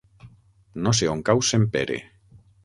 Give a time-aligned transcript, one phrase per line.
[0.87, 1.99] No sé on cau Sempere.